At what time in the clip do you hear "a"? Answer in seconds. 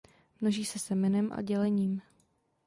1.33-1.41